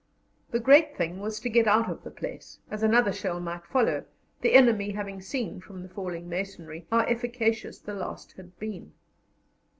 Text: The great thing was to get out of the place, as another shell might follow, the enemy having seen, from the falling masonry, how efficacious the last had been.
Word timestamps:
The 0.49 0.59
great 0.59 0.97
thing 0.97 1.19
was 1.19 1.39
to 1.41 1.47
get 1.47 1.67
out 1.67 1.87
of 1.87 2.01
the 2.03 2.09
place, 2.09 2.57
as 2.71 2.81
another 2.81 3.13
shell 3.13 3.39
might 3.39 3.67
follow, 3.67 4.05
the 4.41 4.55
enemy 4.55 4.93
having 4.93 5.21
seen, 5.21 5.59
from 5.61 5.83
the 5.83 5.89
falling 5.89 6.27
masonry, 6.27 6.87
how 6.89 7.01
efficacious 7.01 7.77
the 7.77 7.93
last 7.93 8.31
had 8.31 8.57
been. 8.57 8.93